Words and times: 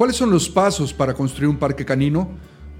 ¿Cuáles 0.00 0.16
son 0.16 0.30
los 0.30 0.48
pasos 0.48 0.94
para 0.94 1.12
construir 1.12 1.50
un 1.50 1.58
parque 1.58 1.84
canino? 1.84 2.26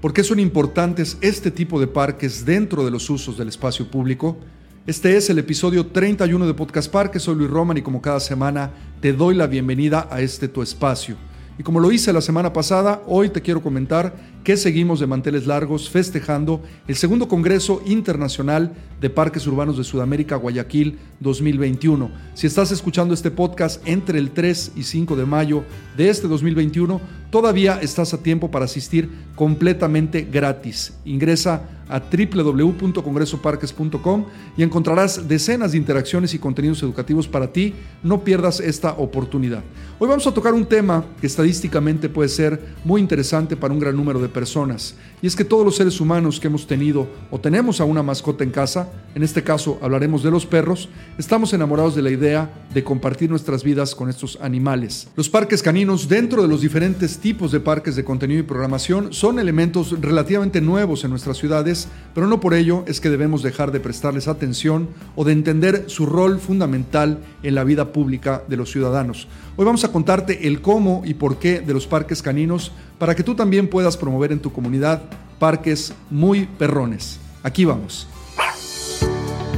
¿Por 0.01 0.11
qué 0.11 0.23
son 0.23 0.39
importantes 0.39 1.19
este 1.21 1.51
tipo 1.51 1.79
de 1.79 1.85
parques 1.85 2.45
dentro 2.45 2.83
de 2.83 2.89
los 2.89 3.07
usos 3.11 3.37
del 3.37 3.47
espacio 3.47 3.85
público? 3.91 4.39
Este 4.87 5.15
es 5.15 5.29
el 5.29 5.37
episodio 5.37 5.85
31 5.85 6.47
de 6.47 6.55
Podcast 6.55 6.91
Parque, 6.91 7.19
soy 7.19 7.35
Luis 7.35 7.51
Roman 7.51 7.77
y 7.77 7.83
como 7.83 8.01
cada 8.01 8.19
semana 8.19 8.71
te 9.01 9.13
doy 9.13 9.35
la 9.35 9.45
bienvenida 9.45 10.07
a 10.09 10.19
este 10.19 10.47
tu 10.47 10.63
espacio. 10.63 11.15
Y 11.61 11.63
como 11.63 11.79
lo 11.79 11.91
hice 11.91 12.11
la 12.11 12.21
semana 12.21 12.53
pasada, 12.53 13.03
hoy 13.05 13.29
te 13.29 13.43
quiero 13.43 13.61
comentar 13.61 14.15
que 14.43 14.57
seguimos 14.57 14.99
de 14.99 15.05
manteles 15.05 15.45
largos 15.45 15.91
festejando 15.91 16.63
el 16.87 16.95
segundo 16.95 17.27
Congreso 17.27 17.83
Internacional 17.85 18.73
de 18.99 19.11
Parques 19.11 19.45
Urbanos 19.45 19.77
de 19.77 19.83
Sudamérica, 19.83 20.37
Guayaquil 20.37 20.97
2021. 21.19 22.09
Si 22.33 22.47
estás 22.47 22.71
escuchando 22.71 23.13
este 23.13 23.29
podcast 23.29 23.87
entre 23.87 24.17
el 24.17 24.31
3 24.31 24.71
y 24.75 24.81
5 24.81 25.15
de 25.15 25.25
mayo 25.27 25.63
de 25.95 26.09
este 26.09 26.27
2021, 26.27 26.99
todavía 27.29 27.79
estás 27.79 28.15
a 28.15 28.23
tiempo 28.23 28.49
para 28.49 28.65
asistir 28.65 29.11
completamente 29.35 30.23
gratis. 30.23 30.95
Ingresa 31.05 31.61
a 31.91 31.99
www.congresoparques.com 31.99 34.25
y 34.57 34.63
encontrarás 34.63 35.27
decenas 35.27 35.73
de 35.73 35.77
interacciones 35.77 36.33
y 36.33 36.39
contenidos 36.39 36.81
educativos 36.81 37.27
para 37.27 37.51
ti. 37.51 37.75
No 38.01 38.23
pierdas 38.23 38.59
esta 38.59 38.93
oportunidad. 38.93 39.61
Hoy 39.99 40.07
vamos 40.07 40.25
a 40.25 40.33
tocar 40.33 40.53
un 40.53 40.65
tema 40.65 41.05
que 41.19 41.27
estadísticamente 41.27 42.09
puede 42.09 42.29
ser 42.29 42.59
muy 42.83 43.01
interesante 43.01 43.55
para 43.55 43.73
un 43.73 43.79
gran 43.79 43.95
número 43.95 44.19
de 44.19 44.29
personas. 44.29 44.95
Y 45.21 45.27
es 45.27 45.35
que 45.35 45.45
todos 45.45 45.63
los 45.63 45.75
seres 45.75 46.01
humanos 46.01 46.39
que 46.39 46.47
hemos 46.47 46.65
tenido 46.65 47.07
o 47.29 47.39
tenemos 47.39 47.79
a 47.79 47.85
una 47.85 48.01
mascota 48.01 48.43
en 48.43 48.49
casa, 48.49 48.89
en 49.13 49.21
este 49.21 49.43
caso 49.43 49.77
hablaremos 49.81 50.23
de 50.23 50.31
los 50.31 50.47
perros, 50.47 50.89
estamos 51.17 51.53
enamorados 51.53 51.95
de 51.95 52.01
la 52.01 52.09
idea 52.09 52.51
de 52.73 52.83
compartir 52.83 53.29
nuestras 53.29 53.63
vidas 53.63 53.93
con 53.93 54.09
estos 54.09 54.39
animales. 54.41 55.09
Los 55.15 55.29
parques 55.29 55.61
caninos 55.61 56.07
dentro 56.07 56.41
de 56.41 56.47
los 56.47 56.61
diferentes 56.61 57.19
tipos 57.19 57.51
de 57.51 57.59
parques 57.59 57.95
de 57.95 58.03
contenido 58.03 58.39
y 58.39 58.43
programación 58.43 59.13
son 59.13 59.39
elementos 59.39 59.99
relativamente 60.01 60.61
nuevos 60.61 61.03
en 61.03 61.11
nuestras 61.11 61.37
ciudades, 61.37 61.80
pero 62.13 62.27
no 62.27 62.39
por 62.39 62.53
ello 62.53 62.83
es 62.87 62.99
que 62.99 63.09
debemos 63.09 63.43
dejar 63.43 63.71
de 63.71 63.79
prestarles 63.79 64.27
atención 64.27 64.89
o 65.15 65.23
de 65.23 65.31
entender 65.31 65.85
su 65.87 66.05
rol 66.05 66.39
fundamental 66.39 67.19
en 67.43 67.55
la 67.55 67.63
vida 67.63 67.93
pública 67.93 68.43
de 68.47 68.57
los 68.57 68.71
ciudadanos. 68.71 69.27
Hoy 69.55 69.65
vamos 69.65 69.83
a 69.83 69.91
contarte 69.91 70.47
el 70.47 70.61
cómo 70.61 71.01
y 71.05 71.13
por 71.13 71.37
qué 71.37 71.61
de 71.61 71.73
los 71.73 71.87
parques 71.87 72.21
caninos 72.21 72.71
para 72.97 73.15
que 73.15 73.23
tú 73.23 73.35
también 73.35 73.67
puedas 73.67 73.97
promover 73.97 74.31
en 74.31 74.39
tu 74.39 74.51
comunidad 74.51 75.01
parques 75.39 75.93
muy 76.09 76.45
perrones. 76.45 77.19
Aquí 77.43 77.65
vamos. 77.65 78.07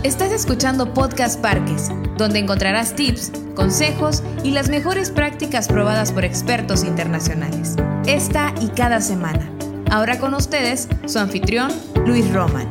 Estás 0.04 0.34
escuchando 0.34 0.94
Podcast 0.94 1.40
Parques, 1.40 1.90
donde 2.18 2.40
encontrarás 2.40 2.94
tips, 2.94 3.32
consejos 3.56 4.22
y 4.44 4.52
las 4.52 4.70
mejores 4.70 5.12
prácticas 5.12 5.70
probadas 5.70 6.12
por 6.12 6.26
expertos 6.26 6.84
internacionales. 6.84 7.78
Esta 8.06 8.54
y 8.60 8.68
cada 8.68 9.00
semana. 9.00 9.50
Ahora 9.94 10.18
con 10.18 10.34
ustedes, 10.34 10.90
su 11.06 11.20
anfitrión, 11.20 11.70
Luis 12.08 12.28
Roman. 12.34 12.68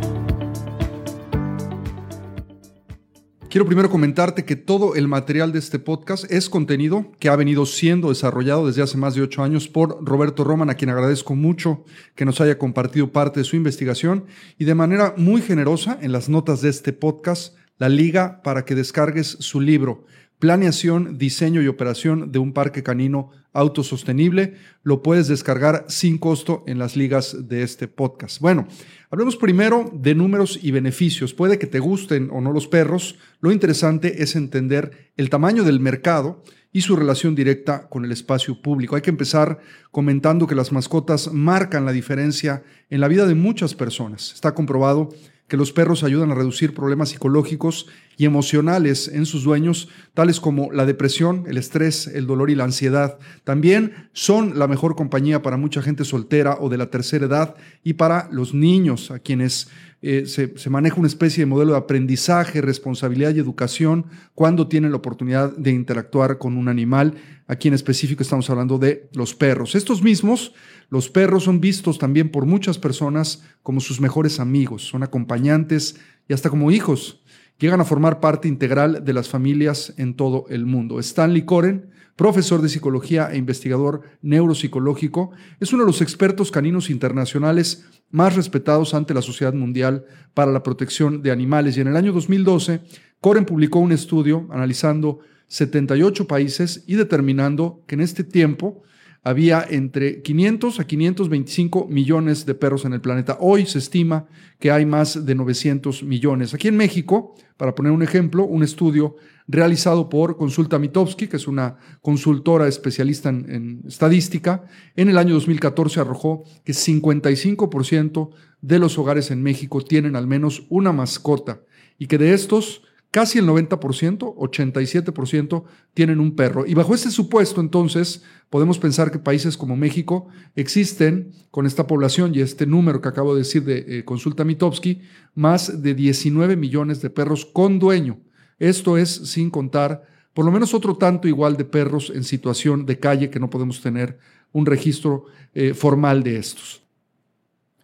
Quiero 3.48 3.65
primero 3.65 3.89
comentarte 3.89 4.45
que 4.45 4.56
todo 4.56 4.97
el 4.97 5.06
material 5.06 5.53
de 5.53 5.61
este 5.61 5.78
podcast 5.78 6.28
es 6.33 6.50
contenido 6.50 7.12
que 7.20 7.28
ha 7.28 7.37
venido 7.37 7.65
siendo 7.65 8.09
desarrollado 8.09 8.67
desde 8.67 8.83
hace 8.83 8.98
más 8.98 9.15
de 9.15 9.23
ocho 9.23 9.45
años 9.45 9.69
por 9.69 10.05
Roberto 10.05 10.43
Roman, 10.43 10.69
a 10.69 10.75
quien 10.75 10.91
agradezco 10.91 11.37
mucho 11.37 11.84
que 12.17 12.25
nos 12.25 12.41
haya 12.41 12.59
compartido 12.59 13.12
parte 13.12 13.39
de 13.39 13.45
su 13.45 13.55
investigación 13.55 14.25
y 14.59 14.65
de 14.65 14.75
manera 14.75 15.15
muy 15.17 15.43
generosa 15.43 15.97
en 16.03 16.11
las 16.11 16.28
notas 16.28 16.61
de 16.61 16.70
este 16.70 16.93
podcast 16.93 17.55
la 17.78 17.89
liga 17.89 18.43
para 18.43 18.65
que 18.65 18.75
descargues 18.75 19.37
su 19.39 19.61
libro 19.61 20.06
Planeación, 20.42 21.18
Diseño 21.18 21.62
y 21.62 21.68
Operación 21.68 22.32
de 22.32 22.40
un 22.40 22.52
Parque 22.52 22.82
Canino 22.82 23.30
Autosostenible. 23.52 24.54
Lo 24.82 25.00
puedes 25.00 25.28
descargar 25.28 25.84
sin 25.86 26.18
costo 26.18 26.64
en 26.66 26.80
las 26.80 26.96
ligas 26.96 27.46
de 27.48 27.62
este 27.62 27.86
podcast. 27.86 28.40
Bueno, 28.40 28.66
hablemos 29.08 29.36
primero 29.36 29.88
de 29.94 30.16
números 30.16 30.58
y 30.60 30.72
beneficios. 30.72 31.32
Puede 31.32 31.60
que 31.60 31.69
te 31.69 31.78
gusten 31.78 32.28
o 32.32 32.41
no 32.41 32.50
los 32.50 32.66
perros. 32.66 33.20
Lo 33.41 33.52
interesante 33.52 34.25
es 34.25 34.34
entender 34.34 35.12
el 35.16 35.31
tamaño 35.31 35.62
del 35.62 35.78
mercado 35.78 36.42
y 36.72 36.81
su 36.81 36.97
relación 36.97 37.36
directa 37.36 37.88
con 37.88 38.04
el 38.04 38.10
espacio 38.10 38.60
público. 38.60 38.97
Hay 38.97 39.02
que 39.02 39.10
empezar 39.10 39.60
comentando 39.92 40.48
que 40.48 40.56
las 40.56 40.72
mascotas 40.72 41.32
marcan 41.32 41.84
la 41.84 41.92
diferencia 41.92 42.64
en 42.91 43.00
la 43.00 43.06
vida 43.06 43.26
de 43.26 43.36
muchas 43.36 43.76
personas. 43.76 44.32
Está 44.32 44.56
comprobado 44.56 45.10
que 45.52 45.58
los 45.58 45.70
perros 45.70 46.02
ayudan 46.02 46.30
a 46.30 46.34
reducir 46.34 46.72
problemas 46.72 47.10
psicológicos 47.10 47.86
y 48.16 48.24
emocionales 48.24 49.06
en 49.06 49.26
sus 49.26 49.44
dueños, 49.44 49.90
tales 50.14 50.40
como 50.40 50.72
la 50.72 50.86
depresión, 50.86 51.44
el 51.46 51.58
estrés, 51.58 52.06
el 52.06 52.26
dolor 52.26 52.48
y 52.48 52.54
la 52.54 52.64
ansiedad. 52.64 53.18
También 53.44 54.08
son 54.14 54.58
la 54.58 54.66
mejor 54.66 54.96
compañía 54.96 55.42
para 55.42 55.58
mucha 55.58 55.82
gente 55.82 56.06
soltera 56.06 56.56
o 56.58 56.70
de 56.70 56.78
la 56.78 56.86
tercera 56.86 57.26
edad 57.26 57.54
y 57.84 57.92
para 57.92 58.30
los 58.32 58.54
niños, 58.54 59.10
a 59.10 59.18
quienes 59.18 59.68
eh, 60.00 60.24
se, 60.24 60.56
se, 60.56 60.70
maneja 60.70 60.96
una 60.96 61.06
especie 61.06 61.42
de 61.42 61.50
modelo 61.50 61.72
de 61.72 61.78
aprendizaje, 61.78 62.62
responsabilidad 62.62 63.34
y 63.34 63.38
educación 63.38 64.06
cuando 64.34 64.69
tienen 64.69 64.92
la 64.92 64.96
oportunidad 64.96 65.54
de 65.54 65.70
interactuar 65.70 66.38
con 66.38 66.56
un 66.56 66.69
animal. 66.69 67.14
Aquí 67.52 67.68
en 67.68 67.74
específico 67.74 68.22
estamos 68.22 68.48
hablando 68.48 68.78
de 68.78 69.10
los 69.12 69.34
perros. 69.34 69.74
Estos 69.74 70.02
mismos 70.02 70.54
los 70.88 71.10
perros 71.10 71.44
son 71.44 71.60
vistos 71.60 71.98
también 71.98 72.30
por 72.30 72.46
muchas 72.46 72.78
personas 72.78 73.42
como 73.62 73.80
sus 73.80 74.00
mejores 74.00 74.40
amigos, 74.40 74.84
son 74.84 75.02
acompañantes 75.02 75.96
y 76.26 76.32
hasta 76.32 76.48
como 76.48 76.70
hijos. 76.70 77.22
Llegan 77.58 77.82
a 77.82 77.84
formar 77.84 78.20
parte 78.20 78.48
integral 78.48 79.04
de 79.04 79.12
las 79.12 79.28
familias 79.28 79.92
en 79.98 80.14
todo 80.14 80.46
el 80.48 80.64
mundo. 80.64 80.98
Stanley 80.98 81.42
Coren, 81.42 81.90
profesor 82.16 82.62
de 82.62 82.70
psicología 82.70 83.28
e 83.30 83.36
investigador 83.36 84.00
neuropsicológico, 84.22 85.32
es 85.60 85.74
uno 85.74 85.82
de 85.82 85.88
los 85.88 86.00
expertos 86.00 86.50
caninos 86.50 86.88
internacionales 86.88 87.84
más 88.10 88.34
respetados 88.34 88.94
ante 88.94 89.12
la 89.12 89.20
sociedad 89.20 89.52
mundial 89.52 90.06
para 90.32 90.52
la 90.52 90.62
protección 90.62 91.20
de 91.20 91.30
animales. 91.30 91.76
Y 91.76 91.82
en 91.82 91.88
el 91.88 91.96
año 91.96 92.14
2012, 92.14 92.80
Coren 93.20 93.44
publicó 93.44 93.78
un 93.78 93.92
estudio 93.92 94.48
analizando 94.50 95.20
78 95.52 96.26
países 96.26 96.82
y 96.86 96.94
determinando 96.94 97.84
que 97.86 97.94
en 97.94 98.00
este 98.00 98.24
tiempo 98.24 98.82
había 99.22 99.62
entre 99.68 100.22
500 100.22 100.80
a 100.80 100.86
525 100.86 101.88
millones 101.88 102.46
de 102.46 102.54
perros 102.54 102.86
en 102.86 102.94
el 102.94 103.02
planeta. 103.02 103.36
Hoy 103.38 103.66
se 103.66 103.78
estima 103.78 104.26
que 104.58 104.70
hay 104.70 104.86
más 104.86 105.26
de 105.26 105.34
900 105.34 106.04
millones. 106.04 106.54
Aquí 106.54 106.68
en 106.68 106.78
México, 106.78 107.34
para 107.58 107.74
poner 107.74 107.92
un 107.92 108.02
ejemplo, 108.02 108.46
un 108.46 108.62
estudio 108.62 109.16
realizado 109.46 110.08
por 110.08 110.38
Consulta 110.38 110.78
Mitowski, 110.78 111.28
que 111.28 111.36
es 111.36 111.46
una 111.46 111.76
consultora 112.00 112.66
especialista 112.66 113.28
en, 113.28 113.50
en 113.50 113.82
estadística, 113.86 114.64
en 114.96 115.10
el 115.10 115.19
año 115.19 115.34
2014 115.34 116.00
arrojó 116.00 116.44
que 116.64 116.72
55% 116.72 118.30
de 118.62 118.78
los 118.78 118.96
hogares 118.96 119.30
en 119.30 119.42
México 119.42 119.82
tienen 119.82 120.16
al 120.16 120.26
menos 120.26 120.64
una 120.70 120.92
mascota 120.92 121.60
y 121.98 122.06
que 122.06 122.16
de 122.16 122.32
estos 122.32 122.82
Casi 123.12 123.39
el 123.39 123.47
90%, 123.47 124.34
87% 124.37 125.65
tienen 125.93 126.19
un 126.19 126.34
perro. 126.34 126.65
Y 126.67 126.73
bajo 126.73 126.95
este 126.95 127.11
supuesto, 127.11 127.61
entonces, 127.61 128.23
podemos 128.49 128.78
pensar 128.78 129.12
que 129.12 129.19
países 129.19 129.59
como 129.59 129.77
México 129.77 130.28
existen 130.56 131.31
con 131.50 131.67
esta 131.67 131.87
población 131.87 132.34
y 132.34 132.41
este 132.41 132.65
número 132.65 133.03
que 133.03 133.11
acabo 133.11 133.34
de 133.34 133.43
decir 133.43 133.65
de 133.65 133.84
eh, 133.87 134.05
Consulta 134.06 134.45
Mitowski, 134.45 135.03
más 135.34 135.83
de 135.83 135.93
19 135.93 136.56
millones 136.56 137.03
de 137.03 137.11
perros 137.11 137.45
con 137.45 137.78
dueño. 137.78 138.19
Esto 138.59 138.97
es 138.97 139.11
sin 139.11 139.50
contar 139.50 140.05
por 140.33 140.47
lo 140.47 140.50
menos 140.50 140.73
otro 140.73 140.97
tanto 140.97 141.29
igual 141.29 141.59
de 141.59 141.67
perros 141.67 142.11
en 142.15 142.25
situación 142.25 142.87
de 142.87 142.99
calle 142.99 143.29
que 143.29 143.41
no 143.41 143.50
podemos 143.50 143.83
tener 143.83 144.19
un 144.53 144.65
registro 144.65 145.27
eh, 145.53 145.75
formal 145.75 146.23
de 146.23 146.39
estos. 146.39 146.83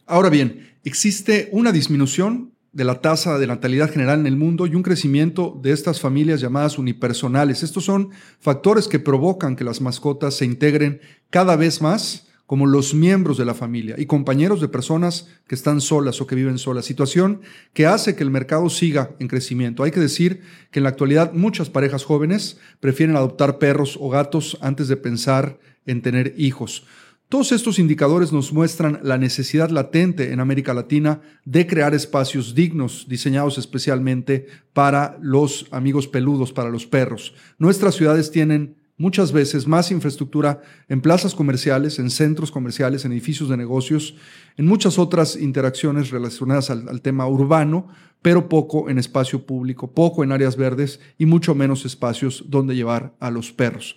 Ahora 0.06 0.30
bien, 0.30 0.78
existe 0.84 1.50
una 1.52 1.70
disminución 1.70 2.54
de 2.72 2.84
la 2.84 3.00
tasa 3.00 3.38
de 3.38 3.46
natalidad 3.46 3.90
general 3.90 4.20
en 4.20 4.26
el 4.26 4.36
mundo 4.36 4.66
y 4.66 4.74
un 4.74 4.82
crecimiento 4.82 5.58
de 5.62 5.72
estas 5.72 6.00
familias 6.00 6.40
llamadas 6.40 6.78
unipersonales. 6.78 7.62
Estos 7.62 7.84
son 7.84 8.10
factores 8.40 8.88
que 8.88 8.98
provocan 8.98 9.56
que 9.56 9.64
las 9.64 9.80
mascotas 9.80 10.34
se 10.34 10.44
integren 10.44 11.00
cada 11.30 11.56
vez 11.56 11.80
más 11.80 12.28
como 12.48 12.64
los 12.64 12.94
miembros 12.94 13.36
de 13.36 13.44
la 13.44 13.52
familia 13.52 13.94
y 13.98 14.06
compañeros 14.06 14.62
de 14.62 14.68
personas 14.68 15.28
que 15.46 15.54
están 15.54 15.82
solas 15.82 16.18
o 16.22 16.26
que 16.26 16.34
viven 16.34 16.56
solas, 16.56 16.86
situación 16.86 17.42
que 17.74 17.84
hace 17.84 18.16
que 18.16 18.22
el 18.24 18.30
mercado 18.30 18.70
siga 18.70 19.10
en 19.18 19.28
crecimiento. 19.28 19.82
Hay 19.82 19.90
que 19.90 20.00
decir 20.00 20.40
que 20.70 20.78
en 20.78 20.84
la 20.84 20.88
actualidad 20.88 21.34
muchas 21.34 21.68
parejas 21.68 22.04
jóvenes 22.04 22.58
prefieren 22.80 23.16
adoptar 23.16 23.58
perros 23.58 23.98
o 24.00 24.08
gatos 24.08 24.56
antes 24.62 24.88
de 24.88 24.96
pensar 24.96 25.58
en 25.84 26.00
tener 26.00 26.34
hijos. 26.38 26.86
Todos 27.28 27.52
estos 27.52 27.78
indicadores 27.78 28.32
nos 28.32 28.54
muestran 28.54 29.00
la 29.02 29.18
necesidad 29.18 29.68
latente 29.68 30.32
en 30.32 30.40
América 30.40 30.72
Latina 30.72 31.20
de 31.44 31.66
crear 31.66 31.94
espacios 31.94 32.54
dignos, 32.54 33.04
diseñados 33.06 33.58
especialmente 33.58 34.46
para 34.72 35.18
los 35.20 35.66
amigos 35.70 36.08
peludos, 36.08 36.54
para 36.54 36.70
los 36.70 36.86
perros. 36.86 37.34
Nuestras 37.58 37.96
ciudades 37.96 38.30
tienen 38.30 38.76
muchas 38.96 39.32
veces 39.32 39.66
más 39.66 39.90
infraestructura 39.90 40.62
en 40.88 41.02
plazas 41.02 41.34
comerciales, 41.34 41.98
en 41.98 42.08
centros 42.08 42.50
comerciales, 42.50 43.04
en 43.04 43.12
edificios 43.12 43.50
de 43.50 43.58
negocios, 43.58 44.14
en 44.56 44.66
muchas 44.66 44.98
otras 44.98 45.36
interacciones 45.36 46.10
relacionadas 46.10 46.70
al, 46.70 47.02
tema 47.02 47.26
urbano, 47.28 47.88
pero 48.22 48.48
poco 48.48 48.88
en 48.88 48.98
espacio 48.98 49.44
público, 49.44 49.92
poco 49.92 50.24
en 50.24 50.32
áreas 50.32 50.56
verdes 50.56 50.98
y 51.18 51.26
mucho 51.26 51.54
menos 51.54 51.84
espacios 51.84 52.44
donde 52.48 52.74
llevar 52.74 53.14
a 53.20 53.30
los 53.30 53.52
perros. 53.52 53.96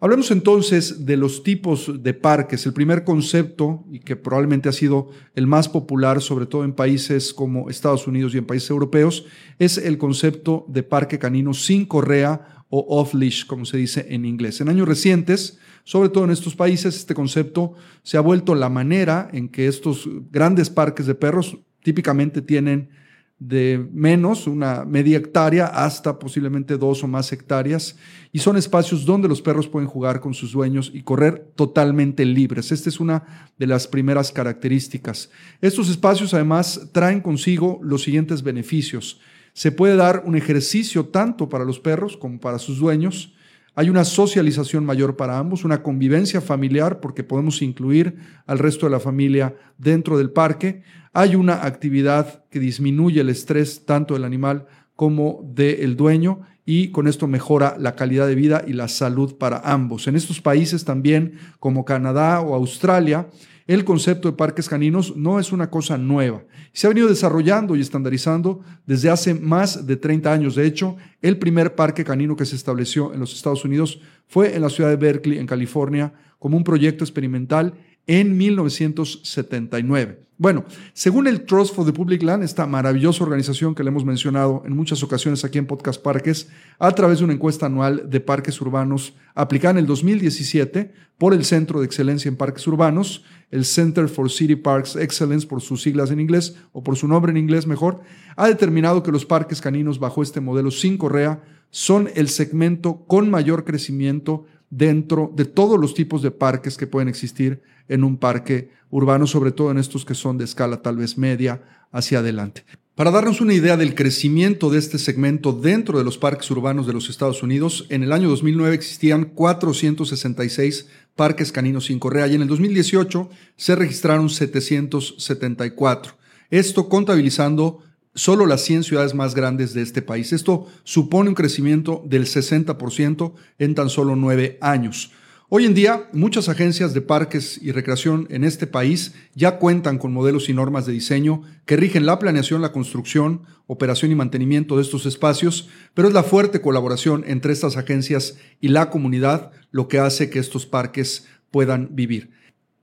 Hablemos 0.00 0.30
entonces 0.30 1.06
de 1.06 1.16
los 1.16 1.42
tipos 1.42 2.04
de 2.04 2.14
parques. 2.14 2.64
El 2.66 2.72
primer 2.72 3.02
concepto, 3.02 3.84
y 3.90 3.98
que 3.98 4.14
probablemente 4.14 4.68
ha 4.68 4.72
sido 4.72 5.10
el 5.34 5.48
más 5.48 5.68
popular, 5.68 6.22
sobre 6.22 6.46
todo 6.46 6.62
en 6.62 6.72
países 6.72 7.34
como 7.34 7.68
Estados 7.68 8.06
Unidos 8.06 8.32
y 8.32 8.38
en 8.38 8.46
países 8.46 8.70
europeos, 8.70 9.26
es 9.58 9.76
el 9.76 9.98
concepto 9.98 10.64
de 10.68 10.84
parque 10.84 11.18
canino 11.18 11.52
sin 11.52 11.84
correa 11.84 12.64
o 12.70 13.00
off-leash, 13.00 13.46
como 13.46 13.64
se 13.64 13.76
dice 13.78 14.06
en 14.10 14.24
inglés. 14.24 14.60
En 14.60 14.68
años 14.68 14.86
recientes, 14.86 15.58
sobre 15.82 16.10
todo 16.10 16.24
en 16.24 16.30
estos 16.30 16.54
países, 16.54 16.94
este 16.94 17.14
concepto 17.14 17.74
se 18.04 18.16
ha 18.16 18.20
vuelto 18.20 18.54
la 18.54 18.68
manera 18.68 19.28
en 19.32 19.48
que 19.48 19.66
estos 19.66 20.08
grandes 20.30 20.70
parques 20.70 21.06
de 21.06 21.16
perros 21.16 21.58
típicamente 21.82 22.40
tienen 22.40 22.90
de 23.38 23.86
menos, 23.92 24.48
una 24.48 24.84
media 24.84 25.18
hectárea, 25.18 25.66
hasta 25.66 26.18
posiblemente 26.18 26.76
dos 26.76 27.04
o 27.04 27.08
más 27.08 27.32
hectáreas, 27.32 27.96
y 28.32 28.40
son 28.40 28.56
espacios 28.56 29.04
donde 29.04 29.28
los 29.28 29.40
perros 29.40 29.68
pueden 29.68 29.88
jugar 29.88 30.20
con 30.20 30.34
sus 30.34 30.52
dueños 30.52 30.90
y 30.92 31.02
correr 31.02 31.52
totalmente 31.54 32.24
libres. 32.24 32.72
Esta 32.72 32.88
es 32.88 32.98
una 32.98 33.50
de 33.58 33.66
las 33.66 33.86
primeras 33.86 34.32
características. 34.32 35.30
Estos 35.60 35.88
espacios 35.88 36.34
además 36.34 36.88
traen 36.92 37.20
consigo 37.20 37.78
los 37.82 38.02
siguientes 38.02 38.42
beneficios. 38.42 39.20
Se 39.52 39.72
puede 39.72 39.96
dar 39.96 40.24
un 40.26 40.36
ejercicio 40.36 41.06
tanto 41.06 41.48
para 41.48 41.64
los 41.64 41.78
perros 41.78 42.16
como 42.16 42.40
para 42.40 42.58
sus 42.58 42.78
dueños, 42.78 43.34
hay 43.78 43.90
una 43.90 44.04
socialización 44.04 44.84
mayor 44.84 45.14
para 45.14 45.38
ambos, 45.38 45.64
una 45.64 45.84
convivencia 45.84 46.40
familiar 46.40 46.98
porque 46.98 47.22
podemos 47.22 47.62
incluir 47.62 48.16
al 48.44 48.58
resto 48.58 48.86
de 48.86 48.90
la 48.90 48.98
familia 48.98 49.54
dentro 49.78 50.18
del 50.18 50.32
parque. 50.32 50.82
Hay 51.12 51.34
una 51.34 51.64
actividad 51.64 52.44
que 52.50 52.60
disminuye 52.60 53.20
el 53.20 53.28
estrés 53.28 53.84
tanto 53.84 54.14
del 54.14 54.24
animal 54.24 54.66
como 54.94 55.40
del 55.54 55.96
dueño 55.96 56.40
y 56.64 56.88
con 56.90 57.08
esto 57.08 57.26
mejora 57.26 57.76
la 57.78 57.94
calidad 57.94 58.26
de 58.26 58.34
vida 58.34 58.62
y 58.66 58.74
la 58.74 58.88
salud 58.88 59.36
para 59.36 59.60
ambos. 59.60 60.06
En 60.06 60.16
estos 60.16 60.40
países 60.40 60.84
también 60.84 61.38
como 61.60 61.84
Canadá 61.84 62.40
o 62.40 62.54
Australia, 62.54 63.28
el 63.68 63.84
concepto 63.84 64.30
de 64.30 64.36
parques 64.36 64.68
caninos 64.68 65.14
no 65.14 65.38
es 65.38 65.52
una 65.52 65.70
cosa 65.70 65.98
nueva. 65.98 66.42
Se 66.72 66.86
ha 66.86 66.88
venido 66.88 67.06
desarrollando 67.06 67.76
y 67.76 67.80
estandarizando 67.80 68.60
desde 68.86 69.10
hace 69.10 69.34
más 69.34 69.86
de 69.86 69.96
30 69.96 70.32
años. 70.32 70.54
De 70.54 70.66
hecho, 70.66 70.96
el 71.20 71.38
primer 71.38 71.74
parque 71.74 72.02
canino 72.02 72.34
que 72.34 72.46
se 72.46 72.56
estableció 72.56 73.12
en 73.12 73.20
los 73.20 73.34
Estados 73.34 73.64
Unidos 73.64 74.00
fue 74.26 74.56
en 74.56 74.62
la 74.62 74.70
ciudad 74.70 74.90
de 74.90 74.96
Berkeley, 74.96 75.38
en 75.38 75.46
California, 75.46 76.12
como 76.38 76.56
un 76.56 76.64
proyecto 76.64 77.04
experimental 77.04 77.74
en 78.08 78.36
1979. 78.36 80.24
Bueno, 80.40 80.64
según 80.92 81.26
el 81.26 81.44
Trust 81.46 81.74
for 81.74 81.84
the 81.84 81.92
Public 81.92 82.22
Land, 82.22 82.44
esta 82.44 82.64
maravillosa 82.64 83.24
organización 83.24 83.74
que 83.74 83.82
le 83.82 83.90
hemos 83.90 84.04
mencionado 84.04 84.62
en 84.64 84.76
muchas 84.76 85.02
ocasiones 85.02 85.44
aquí 85.44 85.58
en 85.58 85.66
Podcast 85.66 86.00
Parques, 86.00 86.48
a 86.78 86.92
través 86.92 87.18
de 87.18 87.24
una 87.24 87.34
encuesta 87.34 87.66
anual 87.66 88.08
de 88.08 88.20
parques 88.20 88.60
urbanos 88.60 89.14
aplicada 89.34 89.72
en 89.72 89.78
el 89.78 89.86
2017 89.86 90.92
por 91.18 91.34
el 91.34 91.44
Centro 91.44 91.80
de 91.80 91.86
Excelencia 91.86 92.28
en 92.28 92.36
Parques 92.36 92.64
Urbanos, 92.68 93.24
el 93.50 93.64
Center 93.64 94.08
for 94.08 94.30
City 94.30 94.54
Parks 94.54 94.94
Excellence 94.94 95.44
por 95.44 95.60
sus 95.60 95.82
siglas 95.82 96.12
en 96.12 96.20
inglés 96.20 96.54
o 96.70 96.84
por 96.84 96.96
su 96.96 97.08
nombre 97.08 97.32
en 97.32 97.36
inglés 97.36 97.66
mejor, 97.66 98.00
ha 98.36 98.46
determinado 98.46 99.02
que 99.02 99.10
los 99.10 99.26
parques 99.26 99.60
caninos 99.60 99.98
bajo 99.98 100.22
este 100.22 100.40
modelo 100.40 100.70
sin 100.70 100.98
correa 100.98 101.42
son 101.70 102.10
el 102.14 102.28
segmento 102.28 103.04
con 103.06 103.28
mayor 103.28 103.64
crecimiento 103.64 104.46
dentro 104.70 105.32
de 105.34 105.46
todos 105.46 105.80
los 105.80 105.94
tipos 105.94 106.22
de 106.22 106.30
parques 106.30 106.76
que 106.76 106.86
pueden 106.86 107.08
existir 107.08 107.60
en 107.88 108.04
un 108.04 108.16
parque 108.16 108.70
urbano, 108.90 109.26
sobre 109.26 109.52
todo 109.52 109.70
en 109.70 109.78
estos 109.78 110.04
que 110.04 110.14
son 110.14 110.38
de 110.38 110.44
escala 110.44 110.82
tal 110.82 110.96
vez 110.96 111.18
media 111.18 111.62
hacia 111.92 112.20
adelante. 112.20 112.64
Para 112.94 113.12
darnos 113.12 113.40
una 113.40 113.54
idea 113.54 113.76
del 113.76 113.94
crecimiento 113.94 114.70
de 114.70 114.80
este 114.80 114.98
segmento 114.98 115.52
dentro 115.52 115.98
de 115.98 116.04
los 116.04 116.18
parques 116.18 116.50
urbanos 116.50 116.84
de 116.86 116.92
los 116.92 117.08
Estados 117.08 117.44
Unidos, 117.44 117.86
en 117.90 118.02
el 118.02 118.10
año 118.10 118.28
2009 118.28 118.74
existían 118.74 119.26
466 119.26 120.88
parques 121.14 121.52
caninos 121.52 121.86
sin 121.86 122.00
correa 122.00 122.26
y 122.26 122.34
en 122.34 122.42
el 122.42 122.48
2018 122.48 123.30
se 123.56 123.76
registraron 123.76 124.28
774. 124.28 126.14
Esto 126.50 126.88
contabilizando 126.88 127.84
solo 128.16 128.46
las 128.46 128.62
100 128.62 128.82
ciudades 128.82 129.14
más 129.14 129.36
grandes 129.36 129.74
de 129.74 129.82
este 129.82 130.02
país. 130.02 130.32
Esto 130.32 130.66
supone 130.82 131.28
un 131.28 131.36
crecimiento 131.36 132.02
del 132.04 132.24
60% 132.26 133.32
en 133.60 133.74
tan 133.76 133.90
solo 133.90 134.16
nueve 134.16 134.58
años. 134.60 135.12
Hoy 135.50 135.64
en 135.64 135.72
día, 135.72 136.10
muchas 136.12 136.50
agencias 136.50 136.92
de 136.92 137.00
parques 137.00 137.58
y 137.62 137.72
recreación 137.72 138.26
en 138.28 138.44
este 138.44 138.66
país 138.66 139.14
ya 139.34 139.56
cuentan 139.56 139.96
con 139.96 140.12
modelos 140.12 140.50
y 140.50 140.52
normas 140.52 140.84
de 140.84 140.92
diseño 140.92 141.40
que 141.64 141.78
rigen 141.78 142.04
la 142.04 142.18
planeación, 142.18 142.60
la 142.60 142.70
construcción, 142.70 143.44
operación 143.66 144.12
y 144.12 144.14
mantenimiento 144.14 144.76
de 144.76 144.82
estos 144.82 145.06
espacios, 145.06 145.70
pero 145.94 146.08
es 146.08 146.12
la 146.12 146.22
fuerte 146.22 146.60
colaboración 146.60 147.24
entre 147.26 147.54
estas 147.54 147.78
agencias 147.78 148.36
y 148.60 148.68
la 148.68 148.90
comunidad 148.90 149.52
lo 149.70 149.88
que 149.88 149.98
hace 149.98 150.28
que 150.28 150.38
estos 150.38 150.66
parques 150.66 151.26
puedan 151.50 151.96
vivir. 151.96 152.30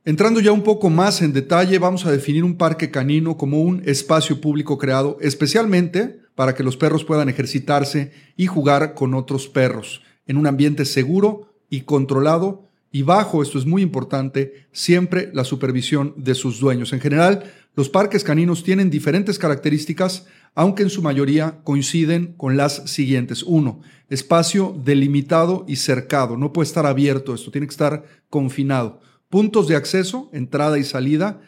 Entrando 0.03 0.39
ya 0.39 0.51
un 0.51 0.63
poco 0.63 0.89
más 0.89 1.21
en 1.21 1.33
detalle, 1.33 1.77
vamos 1.77 2.07
a 2.07 2.12
definir 2.12 2.44
un 2.44 2.57
parque 2.57 2.89
canino 2.89 3.38
como 3.38 3.62
un 3.62 3.83
espacio 3.85 4.41
público 4.41 4.79
creado 4.79 5.19
especialmente 5.21 6.19
para 6.33 6.56
que 6.56 6.63
los 6.63 6.77
perros 6.77 7.06
puedan 7.06 7.29
ejercitarse 7.29 8.12
y 8.35 8.47
jugar 8.47 8.95
con 8.95 9.13
otros 9.13 9.47
perros 9.47 10.01
en 10.25 10.38
un 10.38 10.47
ambiente 10.47 10.85
seguro 10.85 11.54
y 11.75 11.81
controlado 11.81 12.69
y 12.92 13.01
bajo, 13.01 13.44
esto 13.44 13.60
es 13.60 13.66
muy 13.66 13.81
importante, 13.81 14.68
siempre 14.72 15.30
la 15.33 15.44
supervisión 15.44 16.13
de 16.16 16.33
sus 16.33 16.60
dueños. 16.60 16.94
En 16.94 17.01
general, 17.01 17.51
los 17.75 17.89
parques 17.89 18.24
caninos 18.24 18.63
tienen 18.63 18.89
diferentes 18.89 19.38
características, 19.38 20.27
aunque 20.54 20.83
en 20.83 20.89
su 20.89 21.01
mayoría 21.01 21.60
coinciden 21.66 22.36
con 22.38 22.56
las 22.56 22.89
siguientes. 22.89 23.44
Uno, 23.44 23.81
espacio 24.10 24.80
delimitado 24.86 25.66
y 25.68 25.75
cercado. 25.75 26.38
No 26.38 26.54
puede 26.54 26.68
estar 26.68 26.86
abierto 26.86 27.33
esto, 27.33 27.51
tiene 27.51 27.68
que 27.68 27.72
estar 27.72 28.06
confinado 28.30 29.01
puntos 29.36 29.68
de 29.68 29.75
acceso, 29.75 30.30
entrada 30.31 30.80
y 30.80 30.86
salida, 30.86 31.42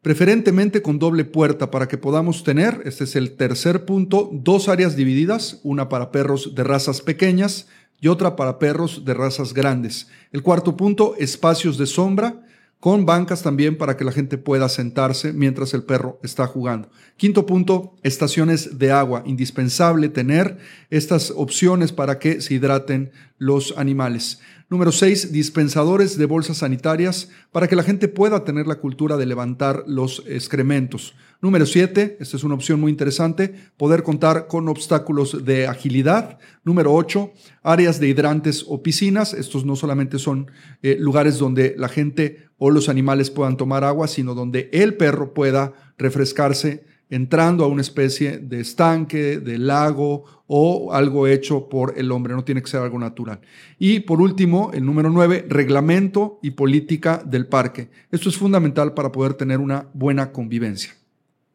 preferentemente 0.00 0.82
con 0.82 1.00
doble 1.00 1.24
puerta 1.24 1.72
para 1.72 1.88
que 1.88 1.98
podamos 1.98 2.44
tener, 2.44 2.82
este 2.84 3.02
es 3.02 3.16
el 3.16 3.36
tercer 3.36 3.84
punto, 3.84 4.30
dos 4.32 4.68
áreas 4.68 4.94
divididas, 4.94 5.58
una 5.64 5.88
para 5.88 6.12
perros 6.12 6.54
de 6.54 6.62
razas 6.62 7.00
pequeñas 7.00 7.66
y 8.00 8.08
otra 8.08 8.36
para 8.36 8.58
perros 8.58 9.04
de 9.04 9.14
razas 9.14 9.52
grandes. 9.54 10.08
El 10.32 10.42
cuarto 10.42 10.76
punto, 10.76 11.14
espacios 11.18 11.78
de 11.78 11.86
sombra 11.86 12.42
con 12.80 13.06
bancas 13.06 13.42
también 13.42 13.78
para 13.78 13.96
que 13.96 14.04
la 14.04 14.12
gente 14.12 14.38
pueda 14.38 14.68
sentarse 14.68 15.32
mientras 15.32 15.74
el 15.74 15.82
perro 15.82 16.20
está 16.22 16.46
jugando. 16.46 16.88
Quinto 17.16 17.46
punto, 17.46 17.94
estaciones 18.02 18.78
de 18.78 18.92
agua. 18.92 19.22
Indispensable 19.26 20.08
tener 20.08 20.58
estas 20.90 21.32
opciones 21.34 21.92
para 21.92 22.18
que 22.18 22.40
se 22.40 22.54
hidraten 22.54 23.10
los 23.38 23.74
animales. 23.76 24.40
Número 24.68 24.90
6, 24.90 25.30
dispensadores 25.30 26.18
de 26.18 26.26
bolsas 26.26 26.58
sanitarias 26.58 27.28
para 27.52 27.68
que 27.68 27.76
la 27.76 27.84
gente 27.84 28.08
pueda 28.08 28.44
tener 28.44 28.66
la 28.66 28.80
cultura 28.80 29.16
de 29.16 29.24
levantar 29.24 29.84
los 29.86 30.24
excrementos. 30.26 31.14
Número 31.40 31.66
7, 31.66 32.16
esta 32.18 32.36
es 32.36 32.42
una 32.42 32.56
opción 32.56 32.80
muy 32.80 32.90
interesante, 32.90 33.54
poder 33.76 34.02
contar 34.02 34.48
con 34.48 34.68
obstáculos 34.68 35.44
de 35.44 35.68
agilidad. 35.68 36.38
Número 36.64 36.92
8, 36.92 37.32
áreas 37.62 38.00
de 38.00 38.08
hidrantes 38.08 38.64
o 38.66 38.82
piscinas. 38.82 39.34
Estos 39.34 39.64
no 39.64 39.76
solamente 39.76 40.18
son 40.18 40.50
eh, 40.82 40.96
lugares 40.98 41.38
donde 41.38 41.76
la 41.78 41.88
gente 41.88 42.45
o 42.58 42.70
los 42.70 42.88
animales 42.88 43.30
puedan 43.30 43.56
tomar 43.56 43.84
agua, 43.84 44.08
sino 44.08 44.34
donde 44.34 44.70
el 44.72 44.94
perro 44.94 45.34
pueda 45.34 45.72
refrescarse 45.98 46.84
entrando 47.08 47.64
a 47.64 47.68
una 47.68 47.82
especie 47.82 48.38
de 48.38 48.60
estanque, 48.60 49.38
de 49.38 49.58
lago 49.58 50.24
o 50.46 50.92
algo 50.92 51.26
hecho 51.26 51.68
por 51.68 51.94
el 51.96 52.10
hombre, 52.10 52.34
no 52.34 52.44
tiene 52.44 52.62
que 52.62 52.68
ser 52.68 52.80
algo 52.80 52.98
natural. 52.98 53.40
Y 53.78 54.00
por 54.00 54.20
último, 54.20 54.70
el 54.74 54.84
número 54.84 55.10
nueve, 55.10 55.44
reglamento 55.48 56.38
y 56.42 56.52
política 56.52 57.22
del 57.24 57.46
parque. 57.46 57.90
Esto 58.10 58.28
es 58.28 58.36
fundamental 58.36 58.94
para 58.94 59.12
poder 59.12 59.34
tener 59.34 59.60
una 59.60 59.88
buena 59.94 60.32
convivencia. 60.32 60.94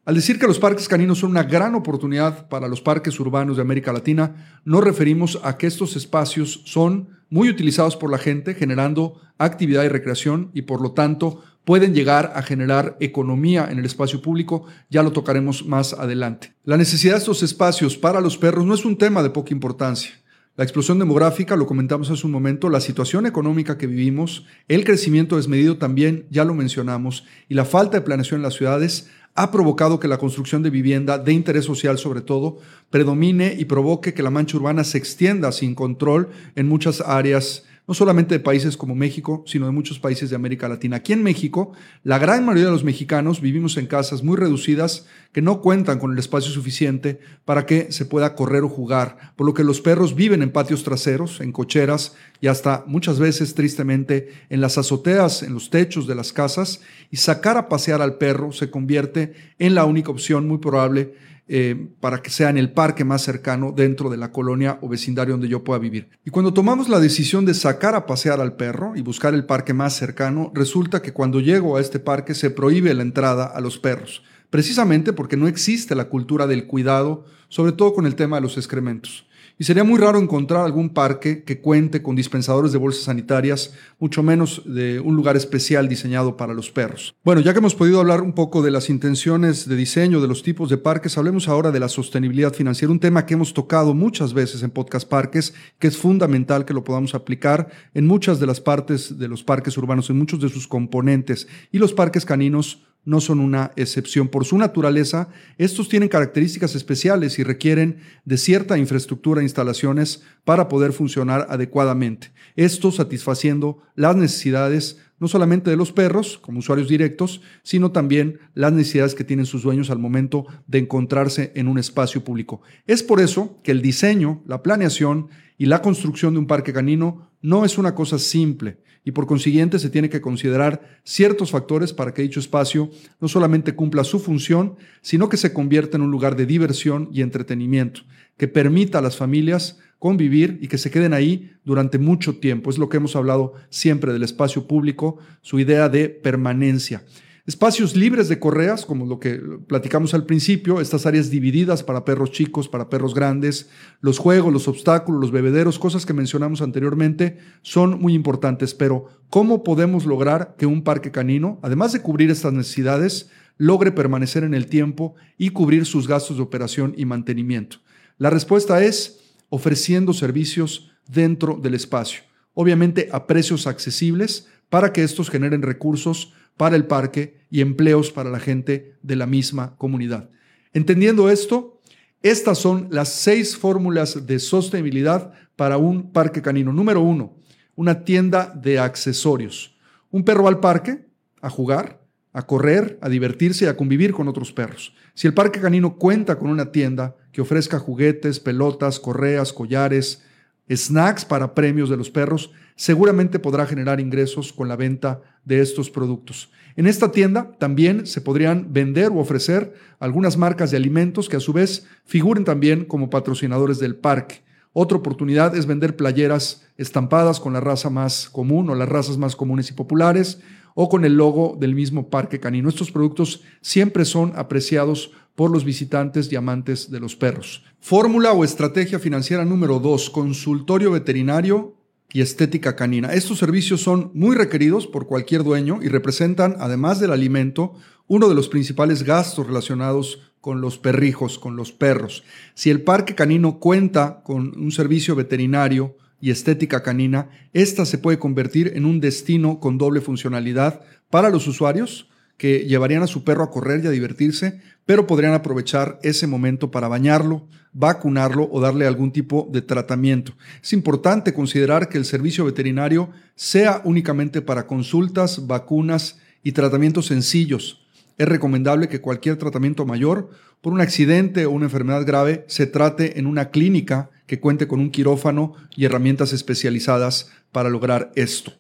Al 0.04 0.16
decir 0.16 0.40
que 0.40 0.48
los 0.48 0.58
parques 0.58 0.88
caninos 0.88 1.20
son 1.20 1.30
una 1.30 1.44
gran 1.44 1.76
oportunidad 1.76 2.50
para 2.50 2.68
los 2.68 2.82
parques 2.82 3.20
urbanos 3.20 3.58
de 3.58 3.62
América 3.62 3.94
Latina, 3.94 4.60
nos 4.66 4.84
referimos 4.84 5.40
a 5.44 5.60
que 5.60 5.68
estos 5.68 5.96
espacios 5.96 6.64
son 6.66 7.10
muy 7.30 7.50
utilizados 7.50 7.96
por 7.96 8.10
la 8.10 8.18
gente, 8.18 8.56
generando 8.56 9.22
actividad 9.38 9.84
y 9.84 9.90
recreación 9.90 10.50
y 10.56 10.64
por 10.64 10.82
lo 10.82 10.94
tanto 10.94 11.44
pueden 11.66 11.94
llegar 11.94 12.34
a 12.36 12.42
generar 12.42 12.98
economía 13.00 13.68
en 13.70 13.78
el 13.78 13.86
espacio 13.86 14.24
público, 14.24 14.66
ya 14.90 15.04
lo 15.04 15.12
tocaremos 15.12 15.68
más 15.68 15.94
adelante. 15.94 16.56
La 16.64 16.78
necesidad 16.78 17.14
de 17.14 17.20
estos 17.20 17.44
espacios 17.44 17.96
para 17.96 18.22
los 18.22 18.40
perros 18.40 18.66
no 18.66 18.74
es 18.74 18.86
un 18.86 18.98
tema 18.98 19.22
de 19.22 19.30
poca 19.30 19.54
importancia. 19.54 20.12
La 20.58 20.66
explosión 20.66 21.00
demográfica, 21.00 21.56
lo 21.56 21.66
comentamos 21.66 22.12
hace 22.12 22.26
un 22.26 22.34
momento, 22.34 22.70
la 22.70 22.82
situación 22.82 23.26
económica 23.26 23.78
que 23.78 23.88
vivimos, 23.88 24.46
el 24.68 24.84
crecimiento 24.84 25.38
desmedido 25.38 25.78
también, 25.78 26.26
ya 26.30 26.44
lo 26.44 26.54
mencionamos, 26.54 27.26
y 27.48 27.54
la 27.54 27.64
falta 27.64 27.98
de 27.98 28.02
planeación 28.02 28.40
en 28.40 28.44
las 28.44 28.56
ciudades 28.56 29.10
ha 29.36 29.52
provocado 29.52 30.00
que 30.00 30.08
la 30.08 30.18
construcción 30.18 30.64
de 30.64 30.70
vivienda, 30.70 31.18
de 31.18 31.34
interés 31.34 31.66
social 31.66 31.98
sobre 31.98 32.22
todo, 32.22 32.60
predomine 32.90 33.56
y 33.58 33.66
provoque 33.66 34.14
que 34.14 34.24
la 34.24 34.30
mancha 34.30 34.58
urbana 34.58 34.84
se 34.84 34.98
extienda 34.98 35.52
sin 35.52 35.76
control 35.76 36.30
en 36.56 36.68
muchas 36.68 37.02
áreas 37.02 37.64
no 37.92 37.96
solamente 37.96 38.36
de 38.36 38.40
países 38.40 38.78
como 38.78 38.96
México, 38.96 39.44
sino 39.46 39.66
de 39.66 39.74
muchos 39.74 40.00
países 40.00 40.30
de 40.30 40.38
América 40.38 40.70
Latina. 40.70 40.96
Aquí 40.96 41.12
en 41.12 41.24
México, 41.24 41.74
la 42.06 42.20
gran 42.20 42.46
mayoría 42.46 42.68
de 42.68 42.72
los 42.72 42.86
mexicanos 42.86 43.42
vivimos 43.42 43.76
en 43.76 43.86
casas 43.86 44.24
muy 44.24 44.38
reducidas 44.38 45.08
que 45.34 45.42
no 45.42 45.60
cuentan 45.60 46.00
con 46.00 46.14
el 46.14 46.18
espacio 46.18 46.54
suficiente 46.54 47.20
para 47.44 47.66
que 47.66 47.92
se 47.92 48.06
pueda 48.06 48.34
correr 48.34 48.64
o 48.64 48.70
jugar, 48.70 49.34
por 49.36 49.46
lo 49.46 49.54
que 49.54 49.66
los 49.66 49.82
perros 49.82 50.16
viven 50.16 50.42
en 50.42 50.54
patios 50.54 50.86
traseros, 50.86 51.42
en 51.42 51.52
cocheras 51.52 52.16
y 52.40 52.48
hasta 52.48 52.86
muchas 52.88 53.20
veces, 53.20 53.56
tristemente, 53.56 54.30
en 54.50 54.62
las 54.62 54.78
azoteas, 54.78 55.44
en 55.44 55.54
los 55.54 55.70
techos 55.70 56.08
de 56.08 56.16
las 56.16 56.32
casas, 56.32 56.80
y 57.10 57.18
sacar 57.18 57.58
a 57.58 57.68
pasear 57.68 58.02
al 58.02 58.18
perro 58.18 58.54
se 58.54 58.72
convierte 58.72 59.34
en 59.60 59.76
la 59.76 59.84
única 59.84 60.12
opción 60.12 60.48
muy 60.48 60.60
probable 60.60 61.14
eh, 61.48 61.90
para 62.00 62.22
que 62.22 62.30
sea 62.30 62.50
en 62.50 62.58
el 62.58 62.72
parque 62.72 63.04
más 63.04 63.24
cercano 63.24 63.74
dentro 63.76 64.10
de 64.10 64.18
la 64.18 64.32
colonia 64.32 64.78
o 64.82 64.88
vecindario 64.88 65.34
donde 65.34 65.48
yo 65.50 65.64
pueda 65.64 65.80
vivir. 65.80 66.10
Y 66.24 66.30
cuando 66.30 66.54
tomamos 66.54 66.88
la 66.88 67.00
decisión 67.00 67.46
de 67.46 67.54
sacar 67.54 67.96
a 67.96 68.06
pasear 68.06 68.40
al 68.40 68.56
perro 68.56 68.96
y 68.96 69.02
buscar 69.02 69.34
el 69.34 69.46
parque 69.46 69.74
más 69.74 69.96
cercano, 69.96 70.52
resulta 70.54 71.02
que 71.02 71.14
cuando 71.14 71.40
llego 71.40 71.76
a 71.76 71.82
este 71.82 72.00
parque 72.00 72.36
se 72.36 72.52
prohíbe 72.52 72.94
la 72.94 73.02
entrada 73.02 73.46
a 73.46 73.60
los 73.60 73.80
perros, 73.80 74.24
precisamente 74.50 75.14
porque 75.14 75.38
no 75.38 75.48
existe 75.48 75.96
la 75.96 76.06
cultura 76.06 76.48
del 76.48 76.68
cuidado, 76.68 77.26
sobre 77.50 77.74
todo 77.74 77.94
con 77.94 78.06
el 78.06 78.16
tema 78.16 78.38
de 78.38 78.44
los 78.44 78.58
excrementos. 78.58 79.26
Y 79.62 79.64
sería 79.64 79.84
muy 79.84 80.00
raro 80.00 80.18
encontrar 80.18 80.66
algún 80.66 80.90
parque 80.90 81.44
que 81.44 81.62
cuente 81.62 82.02
con 82.02 82.16
dispensadores 82.16 82.72
de 82.72 82.80
bolsas 82.80 83.04
sanitarias, 83.04 83.76
mucho 84.00 84.24
menos 84.24 84.64
de 84.66 85.00
un 85.00 85.16
lugar 85.16 85.38
especial 85.38 85.88
diseñado 85.88 86.36
para 86.36 86.56
los 86.56 86.72
perros. 86.72 87.14
Bueno, 87.24 87.42
ya 87.42 87.54
que 87.54 87.60
hemos 87.60 87.76
podido 87.76 88.00
hablar 88.00 88.24
un 88.24 88.34
poco 88.34 88.64
de 88.64 88.72
las 88.72 88.90
intenciones 88.90 89.70
de 89.70 89.76
diseño 89.76 90.20
de 90.20 90.28
los 90.28 90.42
tipos 90.42 90.68
de 90.72 90.80
parques, 90.80 91.16
hablemos 91.16 91.48
ahora 91.48 91.70
de 91.70 91.80
la 91.80 91.90
sostenibilidad 91.90 92.56
financiera, 92.56 92.92
un 92.92 93.00
tema 93.00 93.28
que 93.28 93.36
hemos 93.36 93.54
tocado 93.54 93.94
muchas 93.94 94.34
veces 94.34 94.64
en 94.64 94.72
Podcast 94.72 95.08
Parques, 95.08 95.54
que 95.78 95.90
es 95.90 95.96
fundamental 95.96 96.66
que 96.66 96.74
lo 96.74 96.84
podamos 96.84 97.14
aplicar 97.14 97.70
en 97.94 98.08
muchas 98.08 98.40
de 98.40 98.48
las 98.48 98.62
partes 98.62 99.20
de 99.20 99.28
los 99.28 99.44
parques 99.44 99.78
urbanos, 99.78 100.10
en 100.10 100.18
muchos 100.18 100.42
de 100.42 100.50
sus 100.50 100.68
componentes. 100.68 101.48
Y 101.72 101.78
los 101.78 101.94
parques 101.94 102.26
caninos 102.26 102.82
no 103.04 103.20
son 103.20 103.40
una 103.40 103.72
excepción. 103.76 104.28
Por 104.28 104.46
su 104.46 104.58
naturaleza, 104.58 105.30
estos 105.58 105.90
tienen 105.90 106.10
características 106.10 106.76
especiales 106.76 107.40
y 107.40 107.44
requieren 107.44 107.98
de 108.26 108.38
cierta 108.38 108.78
infraestructura 108.78 109.42
e 109.42 109.46
instalaciones 109.46 110.24
para 110.44 110.68
poder 110.68 110.94
funcionar 110.94 111.48
adecuadamente. 111.50 112.32
Esto 112.56 112.92
satisfaciendo 112.92 113.82
las 113.96 114.16
necesidades 114.16 115.00
no 115.22 115.28
solamente 115.28 115.70
de 115.70 115.78
los 115.78 115.92
perros 115.92 116.40
como 116.40 116.60
usuarios 116.60 116.90
directos, 116.90 117.42
sino 117.62 117.92
también 117.92 118.40
las 118.56 118.74
necesidades 118.74 119.14
que 119.14 119.24
tienen 119.24 119.46
sus 119.46 119.62
dueños 119.62 119.92
al 119.92 120.00
momento 120.00 120.48
de 120.66 120.80
encontrarse 120.80 121.52
en 121.56 121.68
un 121.68 121.78
espacio 121.78 122.24
público. 122.24 122.62
Es 122.88 123.04
por 123.04 123.22
eso 123.22 123.60
que 123.64 123.72
el 123.72 123.84
diseño, 123.84 124.42
la 124.48 124.64
planeación 124.64 125.30
y 125.60 125.68
la 125.68 125.84
construcción 125.84 126.34
de 126.34 126.40
un 126.40 126.48
parque 126.48 126.74
canino 126.74 127.30
no 127.40 127.66
es 127.66 127.78
una 127.78 127.94
cosa 127.94 128.18
simple 128.18 128.80
y 129.04 129.12
por 129.12 129.28
consiguiente 129.28 129.78
se 129.78 129.92
tiene 129.92 130.10
que 130.10 130.22
considerar 130.22 131.00
ciertos 131.04 131.52
factores 131.52 131.94
para 131.94 132.16
que 132.16 132.24
dicho 132.24 132.40
espacio 132.40 132.90
no 133.20 133.28
solamente 133.28 133.76
cumpla 133.76 134.04
su 134.04 134.20
función, 134.20 134.76
sino 135.02 135.30
que 135.30 135.38
se 135.38 135.54
convierta 135.54 135.98
en 135.98 136.04
un 136.04 136.12
lugar 136.12 136.36
de 136.36 136.48
diversión 136.48 137.10
y 137.12 137.22
entretenimiento, 137.22 138.02
que 138.38 138.48
permita 138.48 138.98
a 138.98 139.02
las 139.04 139.18
familias 139.18 139.78
convivir 140.02 140.58
y 140.60 140.68
que 140.68 140.80
se 140.80 140.90
queden 140.90 141.14
ahí 141.14 141.52
durante 141.64 142.00
mucho 142.00 142.38
tiempo. 142.38 142.72
Es 142.72 142.80
lo 142.80 142.90
que 142.90 142.98
hemos 142.98 143.16
hablado 143.16 143.54
siempre 143.70 144.12
del 144.12 144.24
espacio 144.24 144.66
público, 144.66 145.20
su 145.44 145.60
idea 145.60 145.90
de 145.90 146.10
permanencia. 146.10 147.04
Espacios 147.46 147.96
libres 147.96 148.28
de 148.28 148.40
correas, 148.40 148.84
como 148.84 149.06
lo 149.06 149.20
que 149.20 149.40
platicamos 149.68 150.16
al 150.16 150.26
principio, 150.26 150.82
estas 150.82 151.06
áreas 151.06 151.30
divididas 151.30 151.84
para 151.84 152.04
perros 152.04 152.32
chicos, 152.32 152.68
para 152.68 152.90
perros 152.90 153.14
grandes, 153.14 153.70
los 154.00 154.18
juegos, 154.18 154.52
los 154.52 154.68
obstáculos, 154.68 155.22
los 155.22 155.32
bebederos, 155.32 155.78
cosas 155.78 156.08
que 156.08 156.14
mencionamos 156.14 156.64
anteriormente, 156.64 157.38
son 157.62 158.02
muy 158.02 158.16
importantes. 158.16 158.74
Pero, 158.74 159.06
¿cómo 159.30 159.64
podemos 159.64 160.08
lograr 160.08 160.56
que 160.58 160.66
un 160.66 160.84
parque 160.84 161.12
canino, 161.12 161.60
además 161.62 161.94
de 161.94 162.02
cubrir 162.02 162.32
estas 162.32 162.54
necesidades, 162.54 163.30
logre 163.60 163.92
permanecer 163.92 164.44
en 164.44 164.56
el 164.56 164.66
tiempo 164.66 165.14
y 165.38 165.52
cubrir 165.52 165.86
sus 165.86 166.08
gastos 166.08 166.38
de 166.38 166.44
operación 166.44 166.96
y 166.98 167.06
mantenimiento? 167.06 167.78
La 168.18 168.32
respuesta 168.32 168.84
es 168.84 169.21
ofreciendo 169.52 170.14
servicios 170.14 170.92
dentro 171.08 171.60
del 171.62 171.76
espacio, 171.76 172.24
obviamente 172.54 173.10
a 173.12 173.28
precios 173.28 173.68
accesibles 173.68 174.48
para 174.70 174.94
que 174.94 175.04
estos 175.04 175.30
generen 175.30 175.62
recursos 175.62 176.34
para 176.56 176.78
el 176.78 176.86
parque 176.86 177.46
y 177.50 177.60
empleos 177.60 178.12
para 178.12 178.30
la 178.30 178.40
gente 178.40 178.96
de 179.04 179.16
la 179.18 179.28
misma 179.28 179.76
comunidad. 179.78 180.30
Entendiendo 180.74 181.30
esto, 181.30 181.82
estas 182.24 182.60
son 182.60 182.88
las 182.92 183.10
seis 183.10 183.58
fórmulas 183.58 184.26
de 184.26 184.40
sostenibilidad 184.40 185.34
para 185.58 185.78
un 185.78 186.14
parque 186.14 186.42
canino. 186.42 186.72
Número 186.72 187.02
uno, 187.02 187.36
una 187.76 188.06
tienda 188.06 188.54
de 188.56 188.80
accesorios. 188.80 189.76
Un 190.12 190.24
perro 190.24 190.48
al 190.48 190.62
parque 190.62 191.08
a 191.42 191.50
jugar, 191.50 192.02
a 192.32 192.46
correr, 192.46 192.98
a 193.02 193.10
divertirse 193.10 193.66
y 193.66 193.68
a 193.68 193.76
convivir 193.76 194.14
con 194.14 194.30
otros 194.30 194.54
perros. 194.54 194.94
Si 195.14 195.28
el 195.28 195.34
parque 195.34 195.60
canino 195.60 195.98
cuenta 195.98 196.40
con 196.40 196.50
una 196.50 196.72
tienda 196.72 197.18
que 197.32 197.42
ofrezca 197.42 197.80
juguetes, 197.80 198.40
pelotas, 198.40 199.00
correas, 199.00 199.54
collares, 199.54 200.24
snacks 200.70 201.26
para 201.26 201.54
premios 201.54 201.90
de 201.90 201.98
los 201.98 202.10
perros, 202.10 202.52
seguramente 202.76 203.40
podrá 203.40 203.66
generar 203.66 204.00
ingresos 204.00 204.54
con 204.54 204.68
la 204.68 204.76
venta 204.76 205.22
de 205.46 205.62
estos 205.62 205.90
productos. 205.90 206.52
En 206.76 206.88
esta 206.88 207.12
tienda 207.12 207.52
también 207.60 208.06
se 208.06 208.22
podrían 208.22 208.72
vender 208.72 209.12
o 209.12 209.18
ofrecer 209.18 209.74
algunas 210.00 210.38
marcas 210.38 210.72
de 210.72 210.78
alimentos 210.78 211.28
que 211.28 211.36
a 211.36 211.42
su 211.42 211.52
vez 211.52 211.86
figuren 212.06 212.46
también 212.46 212.86
como 212.86 213.10
patrocinadores 213.10 213.80
del 213.80 213.96
parque. 213.96 214.44
Otra 214.74 214.98
oportunidad 214.98 215.56
es 215.56 215.66
vender 215.66 215.98
playeras 215.98 216.66
estampadas 216.78 217.42
con 217.42 217.52
la 217.52 217.60
raza 217.60 217.90
más 217.90 218.30
común 218.30 218.70
o 218.70 218.76
las 218.76 218.88
razas 218.88 219.18
más 219.18 219.36
comunes 219.36 219.70
y 219.70 219.74
populares 219.74 220.40
o 220.74 220.88
con 220.88 221.04
el 221.04 221.18
logo 221.18 221.58
del 221.60 221.76
mismo 221.76 222.10
parque 222.10 222.40
canino. 222.40 222.70
Estos 222.70 222.92
productos 222.92 223.44
siempre 223.60 224.06
son 224.06 224.32
apreciados 224.38 225.12
por 225.36 225.52
los 225.52 225.64
visitantes 225.66 226.32
y 226.32 226.36
amantes 226.36 226.92
de 226.92 227.00
los 227.00 227.16
perros. 227.16 227.64
Fórmula 227.80 228.34
o 228.34 228.44
estrategia 228.44 229.00
financiera 229.00 229.46
número 229.46 229.80
2, 229.80 230.10
consultorio 230.10 230.92
veterinario 230.92 231.76
y 232.14 232.22
estética 232.22 232.76
canina. 232.76 233.14
Estos 233.14 233.38
servicios 233.38 233.82
son 233.82 234.12
muy 234.14 234.36
requeridos 234.36 234.88
por 234.88 235.08
cualquier 235.08 235.44
dueño 235.44 235.80
y 235.82 235.88
representan, 235.88 236.56
además 236.60 237.00
del 237.00 237.12
alimento, 237.12 237.74
uno 238.08 238.28
de 238.28 238.36
los 238.36 238.50
principales 238.50 239.04
gastos 239.04 239.48
relacionados 239.48 240.20
con 240.42 240.60
los 240.60 240.78
perrijos, 240.78 241.40
con 241.40 241.56
los 241.56 241.72
perros. 241.72 242.24
Si 242.56 242.70
el 242.70 242.82
parque 242.82 243.16
canino 243.16 243.60
cuenta 243.60 244.22
con 244.24 244.60
un 244.60 244.72
servicio 244.72 245.16
veterinario 245.16 245.96
y 246.20 246.32
estética 246.32 246.84
canina, 246.84 247.30
esta 247.54 247.86
se 247.86 247.98
puede 247.98 248.20
convertir 248.20 248.74
en 248.76 248.86
un 248.86 249.00
destino 249.00 249.60
con 249.60 249.78
doble 249.78 250.02
funcionalidad 250.02 250.82
para 251.10 251.30
los 251.30 251.48
usuarios 251.48 252.11
que 252.42 252.66
llevarían 252.66 253.04
a 253.04 253.08
su 253.08 253.24
perro 253.24 253.44
a 253.44 253.52
correr 253.52 253.84
y 253.84 253.88
a 253.88 253.92
divertirse, 253.92 254.62
pero 254.88 255.06
podrían 255.06 255.36
aprovechar 255.36 256.00
ese 256.02 256.26
momento 256.26 256.72
para 256.72 256.88
bañarlo, 256.88 257.46
vacunarlo 257.72 258.50
o 258.52 258.60
darle 258.60 258.88
algún 258.88 259.12
tipo 259.12 259.48
de 259.52 259.62
tratamiento. 259.62 260.34
Es 260.64 260.74
importante 260.74 261.36
considerar 261.36 261.88
que 261.88 262.00
el 262.00 262.06
servicio 262.06 262.44
veterinario 262.44 263.12
sea 263.36 263.84
únicamente 263.84 264.42
para 264.42 264.66
consultas, 264.66 265.46
vacunas 265.46 266.18
y 266.42 266.54
tratamientos 266.54 267.06
sencillos. 267.06 267.86
Es 268.18 268.28
recomendable 268.28 268.90
que 268.90 269.02
cualquier 269.02 269.38
tratamiento 269.38 269.86
mayor 269.86 270.32
por 270.62 270.74
un 270.74 270.82
accidente 270.82 271.46
o 271.46 271.52
una 271.52 271.66
enfermedad 271.66 272.08
grave 272.08 272.44
se 272.48 272.66
trate 272.66 273.20
en 273.20 273.28
una 273.28 273.52
clínica 273.52 274.10
que 274.26 274.40
cuente 274.40 274.68
con 274.68 274.80
un 274.80 274.90
quirófano 274.90 275.54
y 275.76 275.86
herramientas 275.86 276.34
especializadas 276.34 277.30
para 277.52 277.70
lograr 277.70 278.12
esto. 278.16 278.52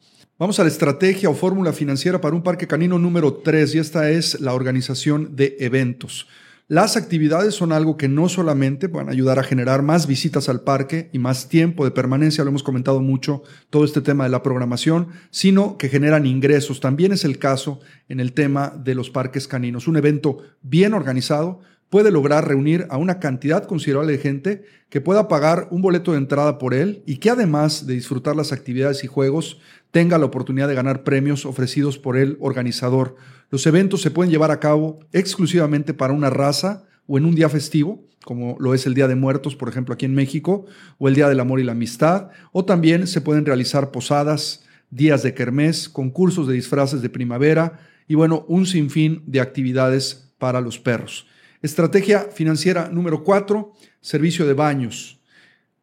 Vamos 0.41 0.59
a 0.59 0.63
la 0.63 0.69
estrategia 0.69 1.29
o 1.29 1.35
fórmula 1.35 1.71
financiera 1.71 2.19
para 2.19 2.35
un 2.35 2.41
parque 2.41 2.65
canino 2.65 2.97
número 2.97 3.31
3 3.31 3.75
y 3.75 3.77
esta 3.77 4.09
es 4.09 4.41
la 4.41 4.55
organización 4.55 5.35
de 5.35 5.55
eventos. 5.59 6.27
Las 6.67 6.97
actividades 6.97 7.53
son 7.53 7.71
algo 7.71 7.95
que 7.95 8.07
no 8.07 8.27
solamente 8.27 8.87
van 8.87 9.07
a 9.07 9.11
ayudar 9.11 9.37
a 9.37 9.43
generar 9.43 9.83
más 9.83 10.07
visitas 10.07 10.49
al 10.49 10.61
parque 10.61 11.11
y 11.13 11.19
más 11.19 11.47
tiempo 11.47 11.85
de 11.85 11.91
permanencia, 11.91 12.43
lo 12.43 12.49
hemos 12.49 12.63
comentado 12.63 13.01
mucho, 13.01 13.43
todo 13.69 13.85
este 13.85 14.01
tema 14.01 14.23
de 14.23 14.31
la 14.31 14.41
programación, 14.41 15.09
sino 15.29 15.77
que 15.77 15.89
generan 15.89 16.25
ingresos. 16.25 16.79
También 16.79 17.11
es 17.11 17.23
el 17.23 17.37
caso 17.37 17.79
en 18.09 18.19
el 18.19 18.33
tema 18.33 18.73
de 18.83 18.95
los 18.95 19.11
parques 19.11 19.47
caninos. 19.47 19.87
Un 19.87 19.97
evento 19.97 20.39
bien 20.63 20.95
organizado 20.95 21.61
puede 21.91 22.09
lograr 22.09 22.47
reunir 22.47 22.87
a 22.89 22.97
una 22.97 23.19
cantidad 23.19 23.65
considerable 23.65 24.13
de 24.13 24.17
gente 24.17 24.63
que 24.89 25.01
pueda 25.01 25.27
pagar 25.27 25.67
un 25.71 25.81
boleto 25.81 26.13
de 26.13 26.19
entrada 26.19 26.57
por 26.57 26.73
él 26.73 27.03
y 27.05 27.17
que 27.17 27.29
además 27.29 27.85
de 27.85 27.95
disfrutar 27.95 28.33
las 28.33 28.53
actividades 28.53 29.03
y 29.03 29.07
juegos, 29.07 29.59
tenga 29.91 30.17
la 30.17 30.25
oportunidad 30.25 30.69
de 30.69 30.73
ganar 30.73 31.03
premios 31.03 31.45
ofrecidos 31.45 31.97
por 31.97 32.15
el 32.15 32.37
organizador. 32.39 33.17
Los 33.49 33.67
eventos 33.67 34.01
se 34.01 34.09
pueden 34.09 34.31
llevar 34.31 34.51
a 34.51 34.61
cabo 34.61 34.99
exclusivamente 35.11 35.93
para 35.93 36.13
una 36.13 36.29
raza 36.29 36.85
o 37.07 37.17
en 37.17 37.25
un 37.25 37.35
día 37.35 37.49
festivo, 37.49 38.01
como 38.23 38.55
lo 38.57 38.73
es 38.73 38.85
el 38.85 38.93
Día 38.93 39.09
de 39.09 39.15
Muertos, 39.15 39.57
por 39.57 39.67
ejemplo, 39.67 39.93
aquí 39.93 40.05
en 40.05 40.15
México, 40.15 40.65
o 40.97 41.09
el 41.09 41.15
Día 41.15 41.27
del 41.27 41.41
Amor 41.41 41.59
y 41.59 41.65
la 41.65 41.73
Amistad, 41.73 42.29
o 42.53 42.63
también 42.63 43.05
se 43.05 43.19
pueden 43.19 43.45
realizar 43.45 43.91
posadas, 43.91 44.63
días 44.91 45.23
de 45.23 45.33
kermés, 45.33 45.89
concursos 45.89 46.47
de 46.47 46.53
disfraces 46.53 47.01
de 47.01 47.09
primavera 47.09 47.81
y 48.07 48.15
bueno, 48.15 48.45
un 48.47 48.65
sinfín 48.65 49.23
de 49.25 49.41
actividades 49.41 50.31
para 50.37 50.61
los 50.61 50.79
perros. 50.79 51.27
Estrategia 51.61 52.21
financiera 52.33 52.89
número 52.91 53.23
cuatro, 53.23 53.73
servicio 53.99 54.47
de 54.47 54.55
baños. 54.55 55.19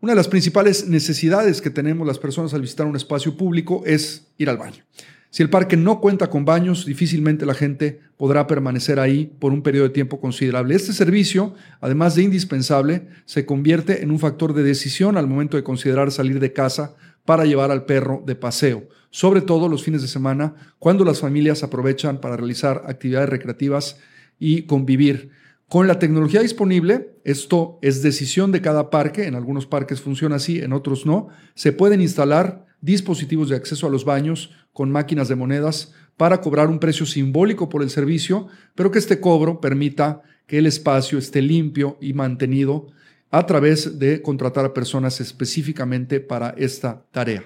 Una 0.01 0.11
de 0.11 0.17
las 0.17 0.27
principales 0.27 0.89
necesidades 0.89 1.63
que 1.63 1.71
tenemos 1.71 2.05
las 2.05 2.19
personas 2.19 2.53
al 2.53 2.63
visitar 2.63 2.85
un 2.85 2.97
espacio 2.97 3.37
público 3.37 3.85
es 3.87 4.27
ir 4.39 4.51
al 4.51 4.57
baño. 4.57 4.83
Si 5.31 5.45
el 5.45 5.51
parque 5.51 5.77
no 5.77 6.01
cuenta 6.01 6.31
con 6.31 6.45
baños, 6.45 6.85
difícilmente 6.85 7.47
la 7.47 7.55
gente 7.55 8.01
podrá 8.17 8.49
permanecer 8.49 8.99
ahí 8.99 9.33
por 9.39 9.53
un 9.53 9.63
periodo 9.63 9.87
de 9.87 9.95
tiempo 9.95 10.21
considerable. 10.21 10.75
Este 10.75 10.93
servicio, 10.93 11.55
además 11.81 12.17
de 12.17 12.25
indispensable, 12.25 13.07
se 13.25 13.47
convierte 13.47 14.03
en 14.03 14.11
un 14.11 14.19
factor 14.19 14.55
de 14.55 14.65
decisión 14.65 15.17
al 15.17 15.29
momento 15.29 15.57
de 15.57 15.63
considerar 15.63 16.11
salir 16.11 16.41
de 16.41 16.53
casa 16.53 16.97
para 17.25 17.45
llevar 17.45 17.71
al 17.71 17.85
perro 17.85 18.25
de 18.27 18.35
paseo, 18.35 18.89
sobre 19.11 19.43
todo 19.43 19.69
los 19.69 19.85
fines 19.85 20.03
de 20.03 20.09
semana, 20.09 20.57
cuando 20.81 21.05
las 21.05 21.21
familias 21.21 21.63
aprovechan 21.63 22.21
para 22.21 22.37
realizar 22.37 22.83
actividades 22.89 23.29
recreativas 23.29 23.99
y 24.41 24.63
convivir. 24.63 25.38
Con 25.69 25.87
la 25.87 25.99
tecnología 25.99 26.41
disponible, 26.41 27.11
esto 27.25 27.79
es 27.83 28.01
decisión 28.03 28.53
de 28.53 28.63
cada 28.63 28.89
parque, 28.89 29.27
en 29.27 29.35
algunos 29.35 29.67
parques 29.67 30.01
funciona 30.01 30.37
así, 30.37 30.61
en 30.61 30.73
otros 30.73 31.05
no, 31.05 31.29
se 31.55 31.73
pueden 31.73 32.01
instalar 32.01 32.65
dispositivos 32.81 33.51
de 33.51 33.57
acceso 33.57 33.87
a 33.87 33.91
los 33.91 34.07
baños 34.07 34.51
con 34.73 34.91
máquinas 34.91 35.29
de 35.29 35.37
monedas 35.37 35.93
para 36.17 36.41
cobrar 36.41 36.69
un 36.69 36.79
precio 36.79 37.05
simbólico 37.05 37.69
por 37.69 37.83
el 37.83 37.91
servicio, 37.91 38.47
pero 38.75 38.91
que 38.91 38.99
este 38.99 39.21
cobro 39.21 39.61
permita 39.61 40.23
que 40.47 40.57
el 40.57 40.65
espacio 40.65 41.19
esté 41.19 41.43
limpio 41.43 41.99
y 42.01 42.15
mantenido 42.15 42.87
a 43.31 43.45
través 43.45 43.99
de 43.99 44.23
contratar 44.23 44.65
a 44.65 44.73
personas 44.73 45.21
específicamente 45.21 46.19
para 46.21 46.55
esta 46.57 47.05
tarea. 47.11 47.45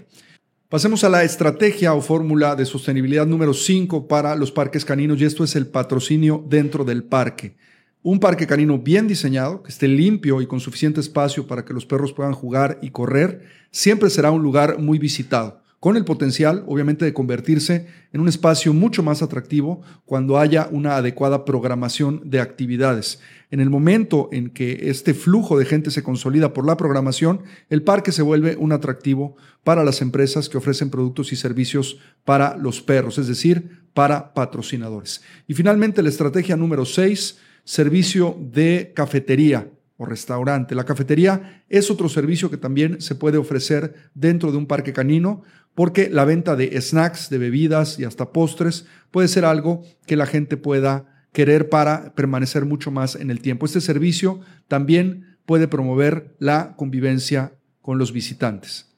Pasemos 0.69 1.03
a 1.03 1.09
la 1.09 1.25
estrategia 1.25 1.93
o 1.93 2.01
fórmula 2.01 2.55
de 2.55 2.67
sostenibilidad 2.67 3.27
número 3.27 3.53
5 3.53 4.07
para 4.07 4.37
los 4.37 4.53
parques 4.53 4.85
caninos 4.85 5.21
y 5.21 5.25
esto 5.25 5.43
es 5.43 5.57
el 5.57 5.67
patrocinio 5.67 6.45
dentro 6.49 6.85
del 6.85 7.03
parque. 7.03 7.57
Un 8.05 8.19
parque 8.19 8.49
canino 8.49 8.81
bien 8.81 9.07
diseñado, 9.07 9.63
que 9.63 9.71
esté 9.71 9.87
limpio 9.87 10.41
y 10.41 10.49
con 10.49 10.59
suficiente 10.59 10.99
espacio 10.99 11.47
para 11.47 11.65
que 11.65 11.73
los 11.73 11.87
perros 11.87 12.13
puedan 12.13 12.33
jugar 12.33 12.81
y 12.83 12.91
correr, 12.91 13.47
siempre 13.71 14.11
será 14.11 14.33
un 14.33 14.43
lugar 14.43 14.81
muy 14.81 14.99
visitado, 14.99 15.63
con 15.79 15.97
el 15.97 16.05
potencial, 16.05 16.65
obviamente, 16.67 17.05
de 17.05 17.15
convertirse 17.15 17.87
en 18.13 18.21
un 18.21 18.27
espacio 18.27 18.75
mucho 18.75 19.05
más 19.05 19.23
atractivo 19.23 19.83
cuando 20.05 20.41
haya 20.41 20.69
una 20.73 20.97
adecuada 20.97 21.45
programación 21.45 22.23
de 22.25 22.41
actividades. 22.41 23.21
En 23.53 23.61
el 23.61 23.71
momento 23.71 24.29
en 24.33 24.51
que 24.51 24.91
este 24.91 25.15
flujo 25.15 25.57
de 25.57 25.65
gente 25.65 25.93
se 25.93 26.03
consolida 26.03 26.53
por 26.53 26.67
la 26.67 26.77
programación, 26.77 27.43
el 27.71 27.85
parque 27.85 28.11
se 28.11 28.23
vuelve 28.23 28.57
un 28.57 28.73
atractivo 28.73 29.37
para 29.63 29.85
las 29.85 30.03
empresas 30.03 30.49
que 30.49 30.59
ofrecen 30.59 30.91
productos 30.91 31.33
y 31.33 31.37
servicios 31.37 31.99
para 32.25 32.57
los 32.57 32.83
perros, 32.83 33.19
es 33.19 33.29
decir, 33.29 33.85
para 33.95 34.35
patrocinadores. 34.35 35.23
Y 35.47 35.55
finalmente, 35.55 36.03
la 36.03 36.09
estrategia 36.09 36.57
número 36.57 36.85
6 36.85 37.39
servicio 37.65 38.37
de 38.41 38.93
cafetería 38.95 39.69
o 39.97 40.07
restaurante. 40.07 40.75
La 40.75 40.85
cafetería 40.85 41.65
es 41.69 41.91
otro 41.91 42.09
servicio 42.09 42.51
que 42.51 42.57
también 42.57 43.01
se 43.01 43.15
puede 43.15 43.39
ofrecer 43.39 43.95
dentro 44.15 44.51
de 44.51 44.59
un 44.59 44.67
parque 44.67 44.93
canino 44.93 45.43
porque 45.75 46.11
la 46.11 46.25
venta 46.25 46.57
de 46.57 46.81
snacks, 46.81 47.31
de 47.31 47.39
bebidas 47.39 47.99
y 47.99 48.05
hasta 48.05 48.33
postres 48.33 48.87
puede 49.11 49.29
ser 49.29 49.45
algo 49.45 49.83
que 50.07 50.17
la 50.17 50.27
gente 50.27 50.57
pueda 50.57 51.27
querer 51.33 51.71
para 51.71 52.15
permanecer 52.15 52.67
mucho 52.67 52.91
más 52.91 53.17
en 53.17 53.31
el 53.31 53.41
tiempo. 53.41 53.65
Este 53.65 53.81
servicio 53.81 54.41
también 54.69 55.39
puede 55.47 55.69
promover 55.69 56.35
la 56.39 56.75
convivencia 56.77 57.55
con 57.81 57.99
los 57.99 58.13
visitantes. 58.13 58.92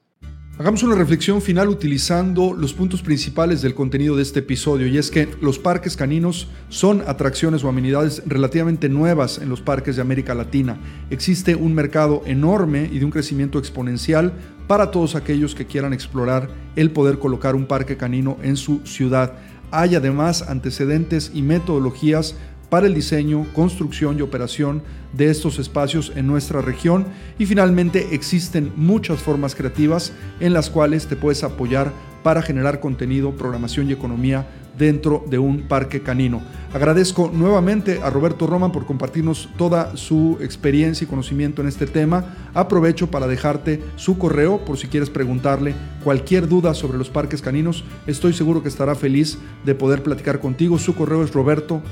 Hagamos 0.57 0.83
una 0.83 0.95
reflexión 0.95 1.41
final 1.41 1.67
utilizando 1.67 2.53
los 2.53 2.73
puntos 2.73 3.01
principales 3.01 3.61
del 3.61 3.75
contenido 3.75 4.15
de 4.15 4.21
este 4.21 4.39
episodio 4.39 4.87
y 4.87 4.97
es 4.97 5.11
que 5.11 5.27
los 5.41 5.59
parques 5.59 5.97
caninos 5.97 6.47
son 6.69 7.03
atracciones 7.05 7.61
o 7.65 7.67
amenidades 7.67 8.23
relativamente 8.25 8.87
nuevas 8.87 9.37
en 9.37 9.49
los 9.49 9.59
parques 9.59 9.97
de 9.97 10.01
América 10.01 10.33
Latina. 10.33 10.77
Existe 11.09 11.55
un 11.55 11.73
mercado 11.73 12.23
enorme 12.25 12.89
y 12.89 12.99
de 12.99 13.05
un 13.05 13.11
crecimiento 13.11 13.59
exponencial 13.59 14.31
para 14.65 14.91
todos 14.91 15.15
aquellos 15.15 15.55
que 15.55 15.65
quieran 15.65 15.91
explorar 15.91 16.47
el 16.77 16.89
poder 16.89 17.19
colocar 17.19 17.53
un 17.53 17.65
parque 17.65 17.97
canino 17.97 18.37
en 18.41 18.55
su 18.55 18.79
ciudad. 18.85 19.33
Hay 19.71 19.95
además 19.95 20.41
antecedentes 20.41 21.31
y 21.33 21.41
metodologías 21.41 22.37
para 22.75 22.87
el 22.87 22.93
diseño, 22.93 23.47
construcción 23.53 24.19
y 24.19 24.21
operación 24.21 24.83
de 25.13 25.29
estos 25.29 25.59
espacios 25.59 26.11
en 26.17 26.27
nuestra 26.27 26.59
región. 26.59 27.05
Y 27.39 27.45
finalmente 27.45 28.09
existen 28.13 28.73
muchas 28.75 29.21
formas 29.21 29.55
creativas 29.55 30.11
en 30.41 30.51
las 30.51 30.69
cuales 30.69 31.07
te 31.07 31.15
puedes 31.15 31.45
apoyar 31.45 31.93
para 32.25 32.41
generar 32.41 32.79
contenido, 32.79 33.33
programación 33.33 33.87
y 33.87 33.93
economía 33.93 34.47
dentro 34.75 35.23
de 35.29 35.37
un 35.37 35.67
parque 35.67 36.01
canino. 36.01 36.41
Agradezco 36.73 37.29
nuevamente 37.31 38.01
a 38.01 38.09
Roberto 38.09 38.47
Roman 38.47 38.71
por 38.71 38.87
compartirnos 38.87 39.47
toda 39.59 39.95
su 39.95 40.39
experiencia 40.41 41.05
y 41.05 41.07
conocimiento 41.07 41.61
en 41.61 41.67
este 41.67 41.85
tema. 41.85 42.49
Aprovecho 42.55 43.11
para 43.11 43.27
dejarte 43.27 43.79
su 43.95 44.17
correo 44.17 44.65
por 44.65 44.79
si 44.79 44.87
quieres 44.87 45.11
preguntarle 45.11 45.75
cualquier 46.03 46.47
duda 46.47 46.73
sobre 46.73 46.97
los 46.97 47.11
parques 47.11 47.43
caninos. 47.43 47.83
Estoy 48.07 48.33
seguro 48.33 48.63
que 48.63 48.69
estará 48.69 48.95
feliz 48.95 49.37
de 49.63 49.75
poder 49.75 50.01
platicar 50.01 50.39
contigo. 50.39 50.79
Su 50.79 50.95
correo 50.95 51.23
es 51.23 51.31
roberto 51.31 51.83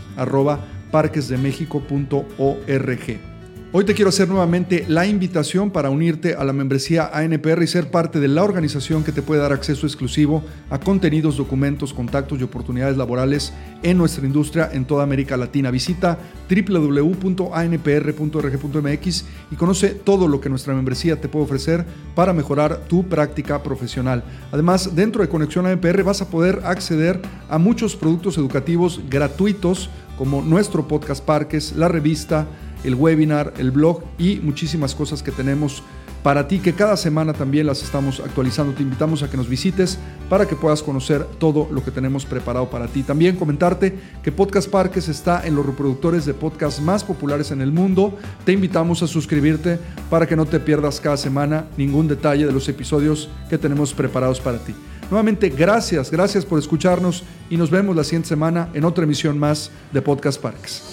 Hoy 3.76 3.86
te 3.86 3.96
quiero 3.96 4.10
hacer 4.10 4.30
nuevamente 4.30 4.86
la 4.88 5.08
invitación 5.08 5.72
para 5.72 5.90
unirte 5.90 6.36
a 6.36 6.44
la 6.44 6.54
membresía 6.54 7.10
ANPR 7.12 7.64
y 7.64 7.68
ser 7.68 7.90
parte 7.90 8.20
de 8.20 8.28
la 8.28 8.44
organización 8.44 9.04
que 9.04 9.12
te 9.12 9.24
puede 9.24 9.42
dar 9.42 9.52
acceso 9.52 9.88
exclusivo 9.88 10.44
a 10.70 10.80
contenidos, 10.80 11.38
documentos, 11.38 11.92
contactos 11.92 12.40
y 12.40 12.44
oportunidades 12.44 12.98
laborales 12.98 13.52
en 13.82 13.98
nuestra 13.98 14.28
industria 14.28 14.70
en 14.72 14.86
toda 14.86 15.02
América 15.02 15.38
Latina. 15.38 15.72
Visita 15.72 16.20
www.anpr.org.mx 16.48 19.26
y 19.50 19.56
conoce 19.56 19.90
todo 19.90 20.28
lo 20.28 20.40
que 20.40 20.50
nuestra 20.50 20.76
membresía 20.76 21.20
te 21.20 21.28
puede 21.28 21.46
ofrecer 21.46 21.84
para 22.14 22.32
mejorar 22.32 22.82
tu 22.88 23.10
práctica 23.10 23.64
profesional. 23.64 24.24
Además, 24.52 24.96
dentro 24.96 25.24
de 25.24 25.30
Conexión 25.30 25.66
ANPR 25.66 26.04
vas 26.04 26.22
a 26.22 26.30
poder 26.30 26.62
acceder 26.64 27.20
a 27.50 27.58
muchos 27.58 27.96
productos 27.96 28.38
educativos 28.38 29.02
gratuitos 29.10 29.90
como 30.16 30.44
nuestro 30.44 30.88
podcast 30.88 31.26
Parques, 31.26 31.74
la 31.76 31.88
revista, 31.88 32.46
el 32.84 32.96
webinar, 32.96 33.54
el 33.58 33.72
blog 33.72 34.04
y 34.18 34.38
muchísimas 34.38 34.96
cosas 34.96 35.24
que 35.24 35.32
tenemos 35.32 35.84
para 36.24 36.48
ti 36.48 36.60
que 36.60 36.74
cada 36.74 36.96
semana 36.96 37.34
también 37.34 37.68
las 37.68 37.84
estamos 37.84 38.22
actualizando. 38.22 38.74
Te 38.74 38.82
invitamos 38.82 39.22
a 39.22 39.30
que 39.30 39.38
nos 39.38 39.50
visites 39.50 40.00
para 40.30 40.48
que 40.48 40.56
puedas 40.56 40.82
conocer 40.82 41.26
todo 41.38 41.68
lo 41.70 41.84
que 41.84 41.92
tenemos 41.92 42.26
preparado 42.26 42.70
para 42.70 42.88
ti. 42.88 43.04
También 43.04 43.36
comentarte 43.36 44.00
que 44.24 44.32
Podcast 44.32 44.70
Parques 44.70 45.10
está 45.10 45.46
en 45.46 45.56
los 45.56 45.66
reproductores 45.66 46.26
de 46.26 46.34
podcast 46.34 46.80
más 46.80 47.04
populares 47.04 47.52
en 47.52 47.62
el 47.62 47.74
mundo. 47.74 48.18
Te 48.46 48.54
invitamos 48.54 49.04
a 49.04 49.08
suscribirte 49.08 49.78
para 50.10 50.26
que 50.26 50.38
no 50.38 50.46
te 50.46 50.62
pierdas 50.62 51.02
cada 51.02 51.18
semana 51.18 51.66
ningún 51.78 52.08
detalle 52.08 52.46
de 52.46 52.54
los 52.54 52.70
episodios 52.70 53.30
que 53.50 53.58
tenemos 53.58 53.94
preparados 53.94 54.40
para 54.40 54.60
ti. 54.60 54.74
Nuevamente, 55.12 55.50
gracias, 55.50 56.10
gracias 56.10 56.46
por 56.46 56.58
escucharnos 56.58 57.24
y 57.50 57.58
nos 57.58 57.70
vemos 57.70 57.96
la 57.96 58.06
siguiente 58.06 58.30
semana 58.30 58.70
en 58.74 58.86
otra 58.86 59.04
emisión 59.04 59.38
más 59.38 59.70
de 59.92 60.02
Podcast 60.02 60.42
Parques. 60.42 60.93